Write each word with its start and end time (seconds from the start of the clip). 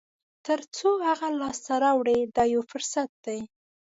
تر 0.45 0.59
څو 0.77 0.89
هغه 1.07 1.27
لاسته 1.39 1.73
راوړئ 1.83 2.19
دا 2.35 2.43
یو 2.53 2.61
فرصت 2.71 3.09
دی. 3.25 3.39